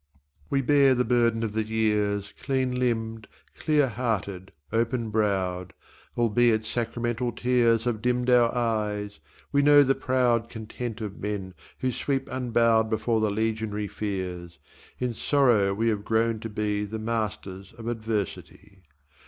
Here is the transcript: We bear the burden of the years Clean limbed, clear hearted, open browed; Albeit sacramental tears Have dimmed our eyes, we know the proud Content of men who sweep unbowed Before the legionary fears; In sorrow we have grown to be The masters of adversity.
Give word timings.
We 0.49 0.61
bear 0.63 0.95
the 0.95 1.05
burden 1.05 1.43
of 1.43 1.53
the 1.53 1.61
years 1.63 2.33
Clean 2.41 2.73
limbed, 2.79 3.27
clear 3.59 3.87
hearted, 3.87 4.51
open 4.73 5.11
browed; 5.11 5.73
Albeit 6.17 6.65
sacramental 6.65 7.31
tears 7.31 7.83
Have 7.83 8.01
dimmed 8.01 8.27
our 8.31 8.51
eyes, 8.55 9.19
we 9.51 9.61
know 9.61 9.83
the 9.83 9.93
proud 9.93 10.49
Content 10.49 11.01
of 11.01 11.19
men 11.19 11.53
who 11.81 11.91
sweep 11.91 12.27
unbowed 12.31 12.89
Before 12.89 13.21
the 13.21 13.29
legionary 13.29 13.87
fears; 13.87 14.57
In 14.97 15.13
sorrow 15.13 15.71
we 15.71 15.89
have 15.89 16.03
grown 16.03 16.39
to 16.39 16.49
be 16.49 16.83
The 16.83 16.97
masters 16.97 17.71
of 17.77 17.85
adversity. 17.85 18.81